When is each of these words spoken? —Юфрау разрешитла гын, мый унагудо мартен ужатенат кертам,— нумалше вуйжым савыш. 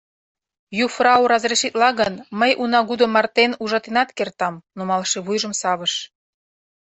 —Юфрау 0.85 1.23
разрешитла 1.33 1.89
гын, 1.99 2.13
мый 2.39 2.51
унагудо 2.63 3.05
мартен 3.15 3.51
ужатенат 3.63 4.09
кертам,— 4.17 4.63
нумалше 4.77 5.19
вуйжым 5.25 5.53
савыш. 5.61 5.93